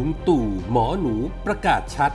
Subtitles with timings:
[0.00, 1.14] ลุงตู่หมอหนู
[1.46, 2.12] ประกาศชัด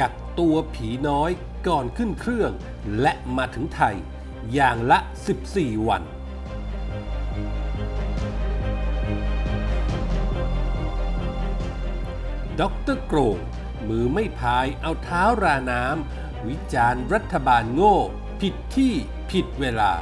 [0.00, 1.30] กักตัวผีน้อย
[1.66, 2.52] ก่อนขึ้นเครื่อง
[3.00, 3.96] และมาถึงไทย
[4.52, 4.98] อย่างละ
[5.42, 6.02] 14 วัน
[12.60, 12.62] ด
[12.94, 13.38] รโกรง
[13.88, 17.96] มือไม่พายเอาเท้าราน้ำวิจารณ์รัฐบาลโง่
[18.40, 18.92] ผิดที่
[19.30, 19.92] ผิดเวลา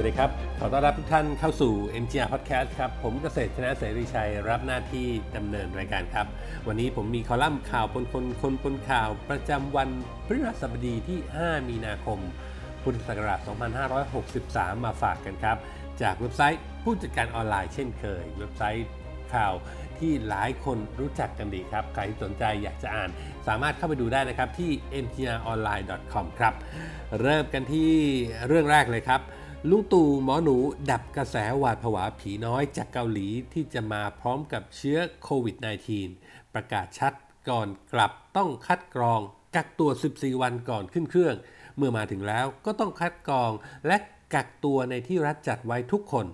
[0.00, 1.72] วัสดีครับ ขอต้อนรับทุกท่านเข้าสู่
[2.02, 6.26] MGR Podcast ครับ ผมเกษตรชนะเสรีชัย รับหน้าที่ดำเนินรายการครับ
[6.66, 9.88] วันนี้ผมมีคอลัมน์ข่าวปนคนคนปนข่าว ประจำวัน
[10.26, 12.18] พฤหัสบดีที่ 5 มีนาคม
[12.82, 13.40] พุทธศักราช
[14.12, 15.56] 2563 มาฝากกันครับ
[16.02, 18.88] จากเว็บไซต์ผู้จัดการออนไลน์เช่นเคย เว็บไซต์
[19.34, 19.52] ข่าว
[19.98, 23.10] ที่หลายคนรู้จักกันดีครับ ใครที่สนใจอยากจะอ่าน
[23.48, 24.70] สามารถเข้าไปดูได้นะครับที่
[25.04, 26.54] mtronline.com ครับ
[27.20, 27.90] เริ่มกันที่
[28.46, 29.22] เรื่องแรกเลยครับ
[29.68, 30.56] ลุงตู่หมอหนู
[30.90, 35.56] ดับกระแสหวาดผวาผีน้อยจากเกาหลีที่จะมาพร้อมกับเชื้อโควิด
[36.04, 37.14] -19 ประกาศชัด
[37.48, 39.20] ก่อนกลับต้องคัดกรอง
[39.56, 41.36] กักตัว 14 วันก่อนขึ้นเครื่อง
[41.76, 43.52] เมื่อมาถึงแล้วก็ต้องคัดกรอง
[43.86, 43.96] และ
[44.34, 46.26] กักตัวในที่รัฐจัดไว้ทุกคน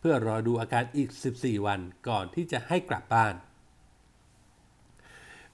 [0.00, 3.34] เพื่อรอดูอาการอีก 14 วันก่อนที่จะให้กลับบ้าน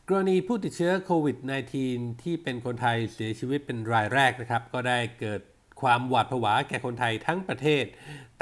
[0.09, 1.37] กรณีผู้ติดเชื้อโควิด
[1.81, 5.41] -19 ที่เป็นคนไทยเสียชีวิตเป็นรายแรกนะครับ ก็ได้เกิด
[5.81, 7.85] ความหวาดผวาแก่คนไทยทั้งประเทศ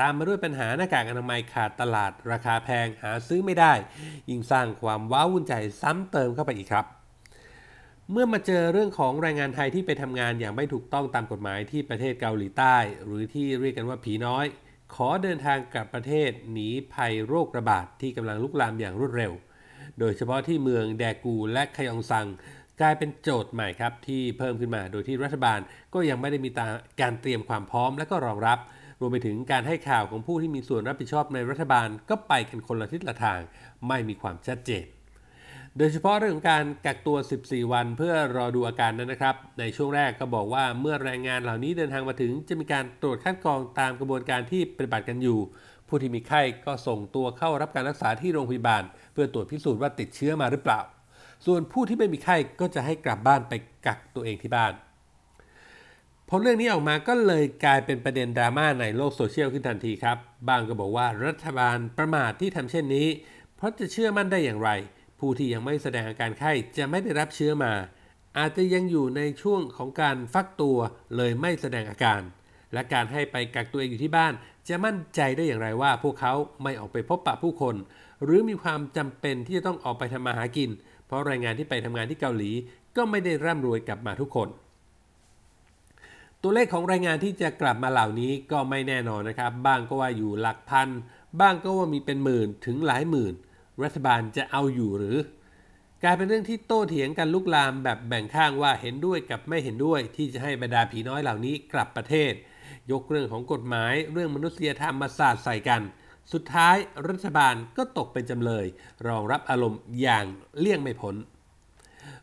[0.00, 3.72] ตามมาด้วยปัญหาหน้ากากอนามัยขาดตลาด ราคาแพงหาซื้อไม่ได้
[4.30, 6.86] ยิ่งสร้างความว้าวุ่นใจซ้ำเติมเข้าไปอีกครับ
[8.12, 14.44] เมื่อมาเจอเรื่องของแรงงานไทยที่ไปทำงานอย่างไม่ถูกต้องตามกฎหมายที่ประเทศเกาหลีใต้ หรือที่เรียกกันว่าผีน้อย
[14.94, 19.32] ขอเดินทางกลับประเทศหนีภัยโรคระบาดที่กำลังลุกลามอย่างรวดเร็ว
[19.98, 22.26] โดยเฉพาะที่เมืองแดกูและคยองซัง
[22.80, 25.58] กลายเป็นโจทย์ใหม่ครับที่เพิ่มขึ้นมา โดยที่รัฐบาล
[25.94, 26.50] ก็ยังไม่ได้มี
[27.00, 28.58] การเตรียมความพร้อมและก็รองรับ
[29.00, 33.40] รวมไปถึงการให้ข่าวของผู้ที่มีส่วนรับผิดชอบในรัฐบาลก็ไปกันคนละทิศละทาง
[33.88, 34.86] ไม่มีความชัดเจน
[35.76, 45.38] โดยเฉพาะเรื่องของการกักตัว 14 วันเพื่อรอดูอาการนั้นนะครับ ในช่วงแรกก็บอกว่าเมื่อแรงงานเหล่านี้เดินทางมาถึง จะมีการตรวจคัดกรองตามกระบวนการที่ปฏิบัติกันอยู่
[45.88, 50.80] ผู้ที่มีไข้ก็ส่งตัวเข้ารับการรักษาที่โรงพยาบาล เพื่อตรวจพิสูจน์ว่าติดเชื้อมาหรือเปล่า
[51.46, 53.52] ส่วนผู้ที่ไม่มีไข้ก็จะให้กลับบ้านไป
[53.86, 54.72] กักตัวเองที่บ้าน
[56.28, 60.18] พอเรื่องนี้ออกมาก็เลยกลายเป็นประเด็นดราม่าในโลกโซเชียลขึ้นทันทีครับ
[60.48, 63.06] บางก็บอกว่ารัฐบาลประมาทที่ทำเช่นนี้
[63.56, 64.70] เพราะจะเชื่อมั่นได้อย่างไร
[65.18, 67.72] ผู้ที่ยังไม่แสดงอาการไข้จะไม่ได้รับเชื้อมา
[68.38, 70.78] อาจจะยังอยู่ในช่วงของการฟักตัว
[71.16, 72.20] เลยไม่แสดงอาการ
[72.72, 74.32] และการให้ไปกักตัวเองอยู่ที่บ้าน
[74.68, 76.32] จะมั่นใจได้อย่างไรว่า พวกเขา
[76.62, 77.74] ไม่ออกไปพบปะผู้คน
[78.24, 80.70] หรือมีความจำเป็นที่จะต้องออกไปทำมาหากิน
[81.08, 82.50] เพราะแรงงานที่ไปทำงานที่เกาหลี
[82.96, 84.48] ก็ไม่ได้ร่ำรวยกลับมาทุกคน
[86.42, 90.88] ตัวเลขของแรงงานที่จะกลับมาเหล่านี้ก็ไม่แน่นอนนะครับ บ้างก็ว่าอยู่หลักพัน
[91.40, 93.34] บ้างก็ว่ามีเป็นหมื่นถึงหลายหมื่น
[93.82, 95.16] รัฐบาลจะเอาอยู่หรือ
[96.04, 102.32] กลายเป็นเรื่องที่โต้เถียงกันลุกลามแบบแบ่งข้างว่าเห็นด้วยกับไม่เห็นด้วย ที่จะให้บรรดาผีน้อยเหล่านี้กลับประเทศ
[102.90, 105.82] ยกเรื่องของกฎหมายเรื่องมนุษยธรรมมาสาดใส่กัน
[106.32, 106.76] สุดท้าย
[107.08, 108.66] รัฐบาลก็ตกเป็นจำเลย
[109.08, 110.24] รองรับอารมณ์อย่าง
[110.58, 111.14] เลี่ยงไม่พ้น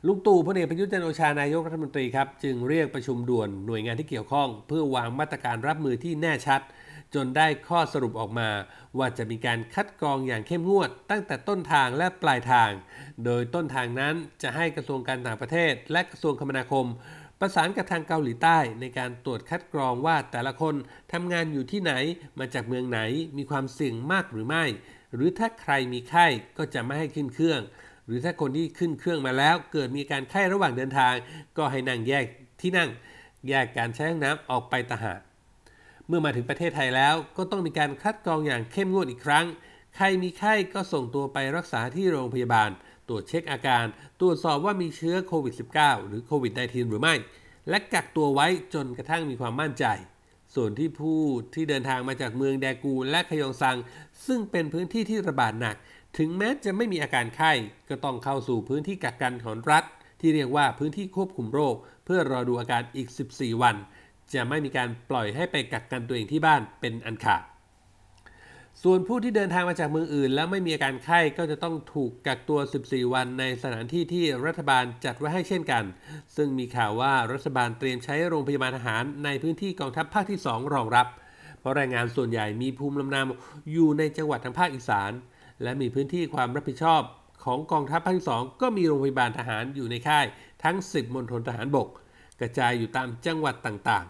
[0.05, 6.61] ลุงตู่พลเอกประยุทธ์จันทร์โอชานายกรัฐมนตรีครับ จึงเรียกประชุมด่วนหน่วยงานที่เกี่ยวข้อง เพื่อวางมาตรการรับมือที่แน่ชัด
[7.15, 8.49] จนได้ข้อสรุปออกมา
[8.97, 12.71] ว่าจะมีการคัดกรองอย่างเข้มงวด ตั้งแต่ต้นทางและปลายทาง
[13.25, 16.85] โดยต้นทางนั้นจะให้กระทรวงการต่างประเทศ และกระทรวงคมนาคม
[17.39, 20.75] ประสานกับทางเกาหลีใต้ในการตรวจคัดกรองว่าแต่ละคน
[21.13, 21.93] ทำงานอยู่ที่ไหน
[22.39, 22.99] มาจากเมืองไหน
[23.37, 24.63] มีความเสี่ยงมากหรือไม่
[25.15, 26.25] หรือถ้าใครมีไข้
[26.57, 27.61] ก็จะไม่ให้ขึ้นเครื่อง
[28.05, 31.13] หรือถ้าคนที่ขึ้นเครื่องมาแล้ว เกิดมีการไข้ระหว่างเดินทาง
[31.57, 32.25] ก็ให้นั่งแยก
[32.61, 32.89] ที่นั่ง
[33.49, 35.19] แยกการใช้ห้องน้ำออกไปตางหาก
[36.07, 39.45] เมื่อมาถึงประเทศไทยแล้วก็ต้องมีการคัดกรองอย่างเข้มงวดอีกครั้ง
[39.95, 42.69] ใครมีไข้ก็ส่งตัวไปรักษาที่โรงพยาบาล
[43.09, 43.85] ตรวจเช็คอาการ
[44.21, 47.15] ตรวจสอบว่ามีเชื้อโควิด -19 หรือโควิด -19 หรือไม่
[47.69, 49.85] และกักตัวไว้จนกระทั่งมีความมั่นใจ
[50.55, 51.19] ส่วนที่ผู้
[51.53, 53.77] ที่เดินทางมาจากเมืองแดกูและขยองซัง
[54.25, 55.75] ซึ่งเป็นพื้นที่ที่ระบาดหนัก
[56.17, 57.51] ถึงแม้จะไม่มีอาการไข้
[57.89, 59.83] ก็ต้องเข้าสู่พื้นที่กักกันของรัฐ
[60.21, 61.75] ที่เรียกว่าพื้นที่ควบคุมโรค
[62.05, 63.75] เพื่อรอดูอาการอีก 14 วัน
[64.33, 67.41] จะไม่มีการปล่อยให้ไปกักกันตัวเองที่บ้านเป็นอันขาด
[68.87, 75.83] ส่วนผู้ที่เดินทางมาจากเมืองอื่น แล้วไม่มีอาการไข้ก็จะต้องถูกกักตัว 14 วันในสถานที่ที่รัฐบาลจัดไว้ให้เช่นกัน
[76.35, 81.07] ซึ่งมีข่าวว่ารัฐบาลเตรียมใช้โรงพยาบาลทหารในพื้นที่กองทัพภาคที่ 2 รองรับ
[81.59, 83.21] เพราะแรงงานส่วนใหญ่มีภูมิลำเนา
[83.71, 85.11] อยู่ในจังหวัดทางภาคอีสาน
[85.63, 87.01] และมีพื้นที่ความรับผิดชอบ
[87.45, 90.25] ของกองทัพภาคที่2ก็มีโรงพยาบาลทหารอยู่ในค่าย
[90.63, 91.87] ทั้ง 10มณฑลทหารบก
[92.39, 94.05] กระจายอยู่ตามจังหวัดต่าง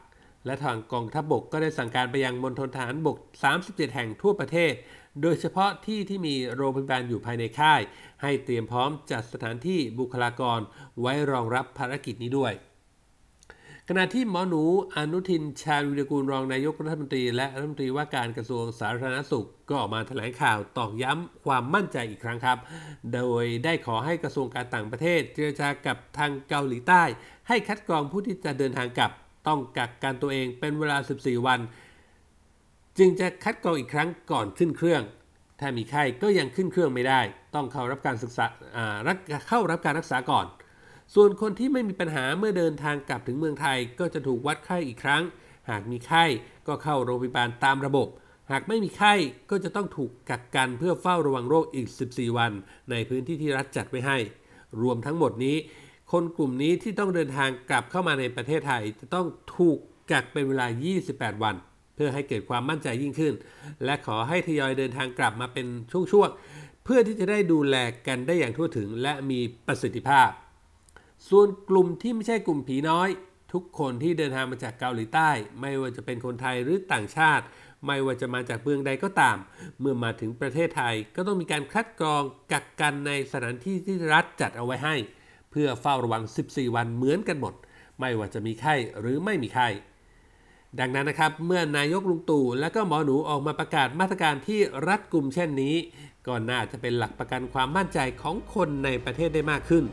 [0.46, 3.18] และทางกองทัพบบกก็ได้สั่งการไปยังมณฑลทหารบก
[3.56, 4.74] 37 แห่งทั่วประเทศ
[5.22, 7.82] โดยเฉพาะที่ที่มีโรงพยาบาลอยู่ภายในค่าย
[8.22, 10.60] ให้เตรียมพร้อมจัดสถานที่บุคลากร
[11.00, 12.54] ไว้รองรับภารกิจนี้ด้วย
[13.90, 14.64] ขณะที่หมอหนู
[14.96, 22.58] อนุทินชาญวิรกูลรองนายกรัฐมนตรี และรัฐมนตรีว่าการกระทรวงสาธารณสุข ก็ออกมาแถลงข่าวตอกย้ำความมั่นใจอีกครั้งครับ
[23.14, 27.04] โดยได้ขอให้กระทรวงการต่างประเทศ เจรจากับทางเกาหลีใต้
[27.48, 29.12] ให้คัดกรองผู้ที่จะเดินทางกลับ
[29.48, 31.60] ต้องกักกันตัวเองเป็นเวลา 14 วัน
[32.98, 35.02] จึงจะคัดกรองอีกครั้งก่อนขึ้นเครื่อง
[35.60, 37.22] ถ้ามีไข้ก็ยังขึ้นเครื่องไม่ได้
[37.56, 38.46] ต้องเข้ารับการศึกษา
[39.50, 40.46] เข้ารับการรักษาก่อน
[41.16, 45.24] ส่วนคนที่ไม่มีปัญหาเมื่อเดินทางกลับถึงเมืองไทย ก็จะถูกวัดไข้อีกครั้ง
[45.70, 46.24] หากมีไข้
[46.68, 48.08] ก็เข้าโรงพยาบาลตามระบบ
[48.52, 49.14] หากไม่มีไข้
[49.50, 52.52] ก็จะต้องถูกกักกันเพื่อเฝ้าระวังโรคอีก 14 วัน
[52.92, 54.18] ในพื้นที่ที่รัฐจัดไว้ให้
[54.82, 55.58] รวมทั้งหมดนี้
[56.12, 59.78] คนกลุ่มนี้ที่ต้องเดินทางกลับเข้ามาในประเทศไทย จะต้องถูก
[60.12, 60.68] กักเป็นเวลา
[61.06, 61.56] 28 วัน
[61.96, 63.34] เพื่อให้เกิดความมั่นใจยิ่งขึ้น
[63.84, 65.68] และขอให้ทยอยเดินทางกลับมาเป็น
[66.12, 67.76] ช่วงๆเพื่อที่จะได้ดูแล
[68.08, 70.30] กันได้อย่างทั่วถึง และมีประสิทธิภาพ
[71.30, 73.10] ส่วนกลุ่มที่ไม่ใช่กลุ่มผีน้อย
[73.54, 75.30] ทุกคนที่เดินทางมาจากเกาหลีใต้
[75.62, 77.46] ไม่ว่าจะเป็นคนไทยหรือต่างชาติ
[77.86, 79.38] ไม่ว่าจะมาจากเมืองใดก็ตาม
[79.80, 84.96] เมื่อมาถึงประเทศไทยก็ต้องมีการคัดกรองกักกันในสถานที่ที่รัฐจัดเอาไว้ให้
[85.56, 87.54] พื่อเฝ้าระวัง 14 วันเหมือนกันหมด
[88.00, 89.68] ไม่ว่าจะมีไข้หรือไม่มีไข้
[90.80, 95.76] ดังนั้นนะครับ เมื่อนายกลุงตู่และก็หมอหนูออกมาประกาศมาตรการที่รัดกุมเช่นนี้
[96.28, 99.86] ก็น่าจะเป็นหลักประกันความมั่นใจของคนในประเทศได้มากขึ้น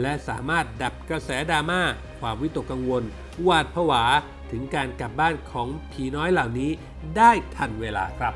[0.00, 1.80] และสามารถดับกระแสดราม่า
[2.20, 3.02] ความวิตกกังวล
[3.42, 4.04] หวาดผวา
[4.50, 6.70] ถึงการกลับบ้านของผีน้อยเหล่านี้
[7.16, 8.34] ได้ทันเวลาครับ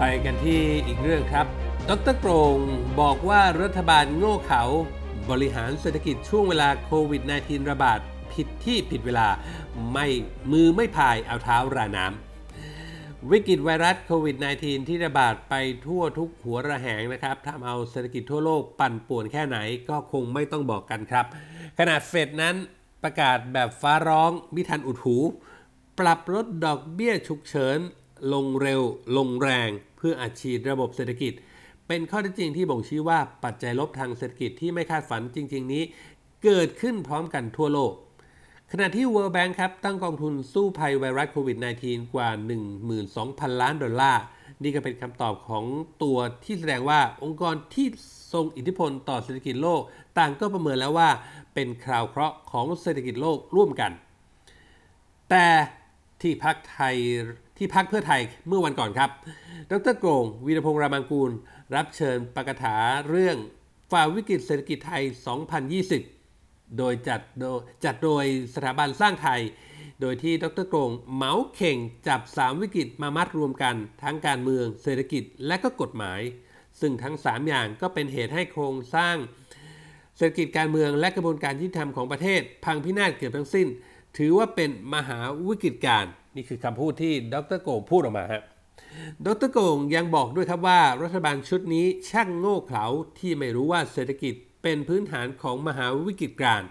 [0.00, 1.46] ไปกันที่อีกเรื่องครับ
[1.88, 2.58] ดรโกรง
[3.00, 4.62] บอกว่ารัฐบาลโง่เขา
[5.30, 7.98] บริหารเศรษฐกิจช่วงเวลาโควิด -19 ระบาด
[8.32, 9.28] ผิดที่ผิดเวลา
[9.92, 10.06] ไม่
[10.52, 15.54] มือไม่พายเอาเท้าราน้ำวิกฤตไวรัสโควิด -19 ที่ระบาดไป
[15.86, 19.58] ทั่วทุกหัวระแหงนะครับทำเอาเศรษฐกิจทั่วโลกปั่นป่วนแค่ไหน
[19.88, 21.26] ก็คงไม่ต้องบอกกันครับ
[21.78, 22.54] ขนาดเฟดนั้น
[23.02, 25.16] ประกาศแบบฟ้าร้องมิทันอุดหู
[25.98, 27.78] ปรับลดดอกเบี้ยฉุกเฉิน
[28.32, 28.82] ลงเร็ว
[29.16, 31.32] ลงแรง เพื่ออัดฉีดระบบเศรษฐกิจ
[31.88, 35.82] เป็นข้อเท็จจริงที่บ่งชี้ว่าปัจจัยลบทางเศรษฐกิจที่ไม่คาดฝันจริง ๆ นี้
[36.44, 37.92] เกิดขึ้นพร้อมกันทั่วโลก
[38.72, 42.28] ขณะที่ World Bank ครับตั้งกองทุนสู้ภัยไวรัสโควิด -19 กว่า
[42.94, 44.22] 12,000 ล้านดอลลาร์
[44.62, 45.64] นี่ก็เป็นคำตอบของ
[46.02, 47.86] ตัวที่แสดงว่าองค์กรที่
[48.32, 49.80] ทรงอิทธิพลต่อเศรษฐกิจโลก
[50.18, 51.10] ต่างก็ประเมินแล้วว่า
[51.54, 53.92] เป็นคราวเคราะห์ของเศรษฐกิจโลกร่วมกัน
[55.30, 55.46] แต่
[56.20, 56.96] ที่พักไทย
[57.58, 59.10] ที่พักเพื่อไทยเมื่อวันก่อนครับ
[59.70, 61.30] ดรโกงวีรพงษ์รามังกูล
[61.74, 62.76] รับเชิญประกถา
[63.10, 63.36] เรื่อง
[63.92, 65.02] ฝ่าวิกฤตเศรษฐกิจไทย
[65.90, 68.24] 2020 โดยจัดโดยจัดโดย
[68.54, 69.40] สถาบันสร้างไทย
[70.00, 76.20] โดยที่ดรโกงเมาเข่งจับ 3 วิกฤตมามัดรวมกัน ทั้งการเมืองเศรษฐกิจและก็กฎหมาย
[76.80, 79.16] ซึ่งทั้ง 3 อย่างก็เป็นเหตุให้โครงสร้าง
[80.16, 83.66] เศรษฐกิจการเมืองและกระบวนการยุติธรรมของประเทศ พังพินาศเกือบทั้งสิ้น
[84.18, 88.42] ถือว่าเป็นมหาวิกฤตการณ์นี่คือคำพูดที่ดรโกงพูดออกมาฮะ
[89.26, 92.84] ดรโกงยังบอกด้วยครับว่า รัฐบาลชุดนี้ช่างโง่เขลา
[93.18, 96.68] ที่ไม่รู้ว่าเศรษฐกิจเป็นพื้นฐานของมหาวิกฤตการณ์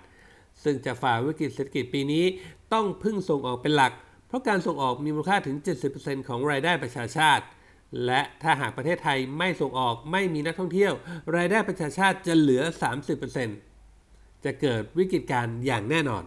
[0.63, 2.25] ซึ่งจะฝ่าวิกฤตเศรษฐกิจปีนี้
[2.73, 3.93] ต้องพึ่งส่งออกเป็นหลัก
[4.27, 5.57] เพราะการส่งออกมีมูลค่าถึง
[5.93, 7.45] 70%ของรายได้ประชาชาติ
[8.05, 10.93] และถ้าหากประเทศไทยไม่ส่งออกไม่มีนักท่องเที่ยว
[11.35, 12.63] รายได้ประชาชาติจะเหลือ
[13.53, 16.23] 30%จะเกิดวิกฤตการณ์อย่างแน่นอน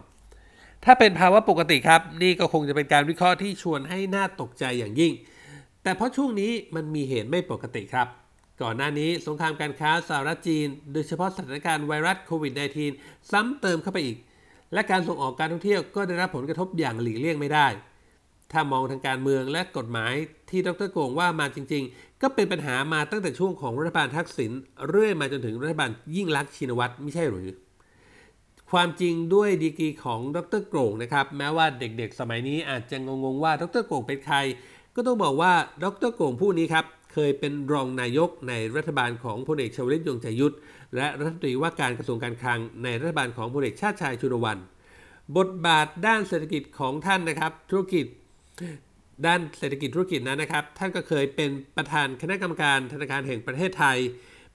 [0.85, 5.13] ถ้าเป็นภาวะปกติครับ นี่ก็คงจะเป็นการวิเคราะห์ที่ชวนให้น่าตกใจอย่างยิ่ง
[5.83, 8.07] แต่เพราะช่วงนี้มันมีเหตุไม่ปกติครับ
[8.61, 12.53] ก่อนหน้านี้สงครามการค้าสหรัฐจีน โดยเฉพาะสถานการณ์ไวรัสโควิด
[12.91, 14.17] -19 ซ้ำเติมเข้าไปอีก
[14.73, 17.67] และการส่งออกการท่องเที่ยวก็ได้รับผลกระทบอย่างหลีกเลี่ยงไม่ได้
[18.51, 20.13] ถ้ามองทางการเมืองและกฎหมาย
[20.49, 24.51] ที่ดรโกงว่ามาจริง ๆ ก็เป็นปัญหามาตั้งแต่ช่วงของรัฐบาลทักษิณ
[24.89, 27.49] เรื่อยมาจนถึงรัฐบาลยิ่งลักษณ์ชินวัตรไม่ใช่หรือ
[28.71, 34.37] ความจริงด้วยดีกรีของดรโกรงนะครับ แม้ว่าเด็กๆ สมัยนี้อาจจะงงๆว่าดรโกรงเป็นใคร
[34.95, 40.55] ก็ต้องบอกว่าดรโกรงผู้นี้ครับ เคยเป็นรองนายกในรัฐบาลของพลเอกชวลิตยงใจยุทธ
[40.95, 44.57] และรัฐมนตรีว่าการกระทรวงการคลัง ในรัฐบาลของพลเอกชาติชายชุนวัน
[45.37, 48.05] บทบาทด้านเศรษฐกิจของท่านนะครับ ธุรกิจ
[49.25, 53.97] ด้านเศรษฐกิจธุรกิจนั้นนะครับ ท่านก็เคยเป็นประธานคณะกรรมการธนาคารแห่งประเทศไทย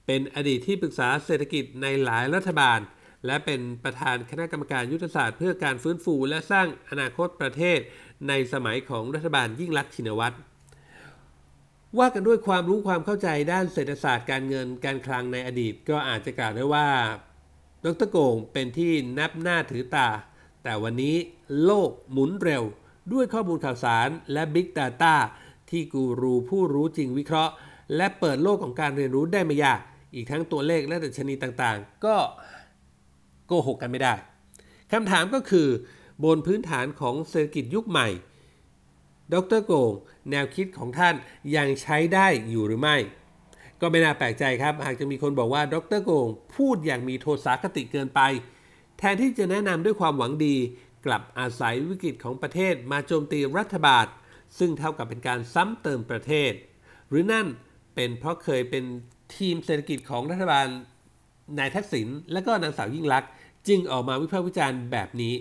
[0.06, 2.78] เป็นอดีตที่ปรึกษาเศรษฐกิจในหลายรัฐบาล
[3.26, 7.78] และเป็นประธานคณะกรรมการยุทธศาสตร์เพื่อการฟื้นฟูและสร้างอนาคตประเทศ
[8.28, 10.37] ในสมัยของรัฐบาลยิ่งลักษณ์ชินวัตร
[11.99, 16.88] ว่ากันด้วยความรู้ความเข้าใจด้านเศรษฐศาสตร์การเงินการคลังในอดีต ก็อาจจะกล่าวได้ว่า
[17.85, 20.09] ดรโกงเป็นที่นับหน้าถือตา
[20.64, 21.16] แต่วันนี้
[21.64, 22.64] โลกหมุนเร็ว
[23.12, 25.14] ด้วยข้อมูลข่าวสารและ Big Data
[25.71, 27.52] ที่กูรูผู้รู้จริงวิเคราะห์
[27.97, 29.81] และเปิดโลกของการเรียนรู้ได้ไม่ยาก
[30.14, 32.16] อีกทั้งตัวเลขและดัชนีต่างๆ ก็
[33.47, 34.15] โกหกกันไม่ได้
[34.93, 35.69] คำถามก็คือ
[36.25, 38.09] บนพื้นฐานของเศรษฐกิจยุคใหม่
[39.35, 39.93] ดรโกง
[40.31, 41.15] แนวคิดของท่าน
[41.57, 42.97] ยังใช้ได้อยู่หรือไม่
[43.81, 48.21] ก็ไม่น่าแปลกใจครับ หากจะมีคนบอกว่าดรโกงพูดอย่างมีโทสาคติเกินไป
[48.99, 50.57] แทนที่จะแนะนำด้วยความหวังดี
[51.07, 54.07] กลับอาศัยวิกฤตของประเทศมาโจมตีรัฐบาล
[54.59, 56.53] ซึ่งเท่ากับเป็นการซ้ำเติมประเทศ
[57.09, 57.47] หรือนั่น
[57.95, 58.85] เป็นเพราะเคยเป็น
[59.37, 60.67] ทีมเศรษฐกิจของรัฐบาล
[61.59, 63.31] นายทักษิณและก็นางสาวยิ่งลักษณ์
[63.69, 65.35] จึงออกมาวิพากษ์วิจารณ์แบบนี้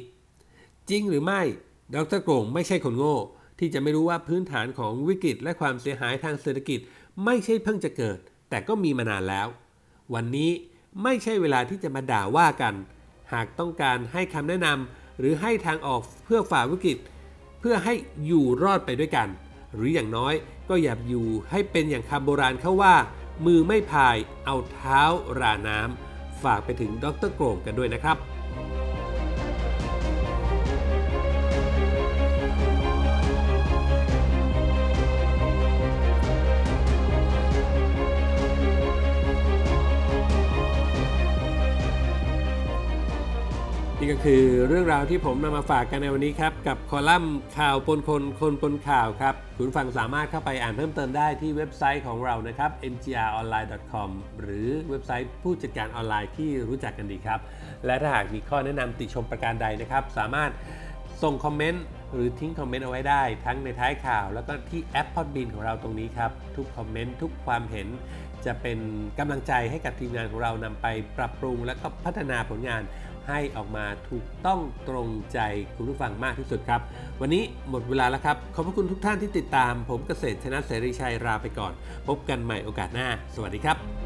[0.90, 1.42] จริงหรือไม่
[1.96, 3.18] ดรโกงไม่ใช่คนโง่
[3.60, 6.80] ที่จะไม่รู้ว่าพื้นฐานของวิกฤตและความเสียหายทางเศรษฐกิจ
[7.26, 8.18] ไม่ใช่เพิ่งจะเกิด
[8.50, 9.48] แต่ก็มีมานานแล้ว
[10.14, 10.52] วันนี้
[11.04, 12.74] ไม่ใช่เวลาที่จะมาด่าว่ากัน
[13.34, 16.98] หากต้องการให้คำแนะนำหรือให้ทางออกเพื่อฝ่าวิกฤต
[17.60, 17.94] เพื่อให้
[18.26, 19.28] อยู่รอดไปด้วยกัน
[19.76, 20.34] หรืออย่างน้อย
[20.70, 22.96] ก็อย่าอยู่ให้เป็นอย่างคำโบราณเขาว่า
[23.46, 25.02] มือไม่พายเอาเท้า
[25.40, 28.18] ราน้ำ ฝากไปถึงดรโกงกันด้วยนะครับ
[44.00, 54.10] นี่ก็คือเรื่องราวที่ผมนำมาฝากกันในวันนี้ครับ กับคอลัมน์ข่าวปนคนคนปนข่าวครับ คุณฟังสามารถเข้าไปอ่านเพิ่มเติมได้ที่เว็บไซต์ของเรานะครับ mgronline.com
[54.42, 57.40] หรือเว็บไซต์ผู้จัดการออนไลน์ที่รู้จักกันดีครับ
[57.86, 60.52] และถ้าหากมีข้อแนะนำติชมประการใดนะครับ สามารถ
[61.24, 61.84] ส่งคอมเมนต์
[62.14, 67.88] หรือทิ้งคอมเมนต์เอาไว้ได้ ทั้งในท้ายข่าว แล้วก็ที่แอปพอดบินของเราตรงนี้ครับ ทุกคอมเมนต์ทุกความเห็น
[68.46, 68.80] จะเป็น
[69.20, 72.82] กำลังใจให้กับทีมงานของเรานำไปปรับปรุง และก็พัฒนาผลงาน
[73.30, 75.40] ให้ออกมาถูกต้องตรงใจ
[75.76, 76.82] คุณผู้ฟังมากที่สุดครับ
[77.22, 81.74] วันนี้หมดเวลาแล้วครับ ขอบพระคุณทุกท่านที่ติดตาม ผมเกษตรชนะเสรีชัยลาไปก่อน
[82.08, 84.03] พบกันใหม่โอกาสหน้า สวัสดีครับ